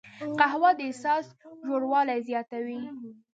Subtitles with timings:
[0.39, 1.25] قهوه د احساس
[1.67, 2.79] ژوروالی زیاتوي